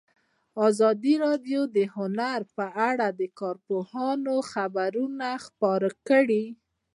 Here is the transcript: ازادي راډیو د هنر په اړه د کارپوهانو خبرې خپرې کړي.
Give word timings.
ازادي 0.67 1.13
راډیو 1.25 1.61
د 1.75 1.77
هنر 1.95 2.39
په 2.57 2.65
اړه 2.89 3.07
د 3.19 3.21
کارپوهانو 3.39 4.35
خبرې 4.51 5.05
خپرې 5.45 5.91
کړي. 6.07 6.45